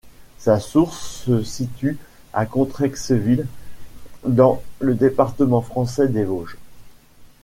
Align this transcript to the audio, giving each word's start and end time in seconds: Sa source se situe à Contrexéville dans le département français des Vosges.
Sa 0.39 0.59
source 0.59 0.99
se 1.25 1.43
situe 1.43 1.99
à 2.33 2.47
Contrexéville 2.47 3.45
dans 4.25 4.63
le 4.79 4.95
département 4.95 5.61
français 5.61 6.07
des 6.07 6.23
Vosges. 6.25 6.57